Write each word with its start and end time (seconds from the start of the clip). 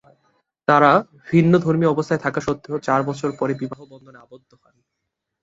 তারা 0.67 0.91
ভিন্ন 1.27 1.53
ধর্মীয় 1.57 1.91
অবস্থা 1.91 2.15
থাকা 2.17 2.39
সত্বেও 2.41 2.77
চার 2.79 3.01
বছর 3.03 3.29
পরে 3.39 3.53
বিবাহ 3.53 3.81
বন্ধনে 3.85 4.17
আবদ্ধ 4.17 4.51
হন। 4.53 4.75